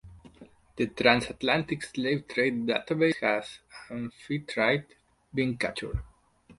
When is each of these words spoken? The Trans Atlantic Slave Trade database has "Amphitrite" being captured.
The 0.77 0.87
Trans 0.87 1.29
Atlantic 1.29 1.83
Slave 1.83 2.27
Trade 2.27 2.65
database 2.65 3.17
has 3.17 3.59
"Amphitrite" 3.91 4.95
being 5.31 5.55
captured. 5.59 5.99